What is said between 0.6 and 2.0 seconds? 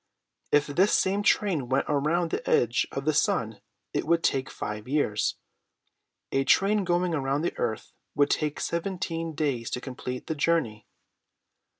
this same train went